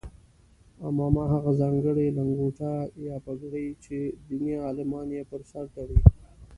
عمامه 0.85 1.23
هغه 1.33 1.51
ځانګړې 1.61 2.15
لنګوټه 2.17 2.71
یا 3.07 3.15
پګړۍ 3.25 3.67
چې 3.83 3.97
دیني 4.27 4.55
عالمان 4.65 5.07
یې 5.17 5.23
پر 5.29 5.41
سر 5.51 5.65
تړي. 5.75 5.99